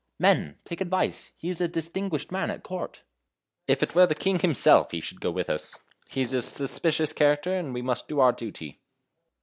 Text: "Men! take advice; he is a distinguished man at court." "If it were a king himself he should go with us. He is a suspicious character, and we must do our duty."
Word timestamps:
"Men! 0.17 0.57
take 0.65 0.81
advice; 0.81 1.31
he 1.37 1.47
is 1.49 1.61
a 1.61 1.67
distinguished 1.67 2.31
man 2.31 2.49
at 2.49 2.63
court." 2.63 3.03
"If 3.67 3.83
it 3.83 3.93
were 3.93 4.07
a 4.09 4.15
king 4.15 4.39
himself 4.39 4.89
he 4.89 4.99
should 4.99 5.21
go 5.21 5.29
with 5.29 5.47
us. 5.47 5.83
He 6.09 6.21
is 6.21 6.33
a 6.33 6.41
suspicious 6.41 7.13
character, 7.13 7.53
and 7.53 7.71
we 7.71 7.83
must 7.83 8.07
do 8.07 8.19
our 8.19 8.31
duty." 8.31 8.81